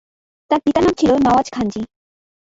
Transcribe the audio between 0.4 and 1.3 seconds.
তার পিতার নাম ছিল